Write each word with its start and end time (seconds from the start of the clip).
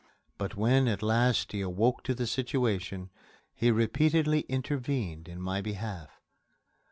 But 0.39 0.55
when 0.57 0.87
at 0.87 1.03
last 1.03 1.51
he 1.51 1.61
awoke 1.61 2.01
to 2.05 2.15
the 2.15 2.25
situation, 2.25 3.11
he 3.53 3.69
repeatedly 3.69 4.39
intervened 4.49 5.27
in 5.29 5.39
my 5.39 5.61
behalf. 5.61 6.09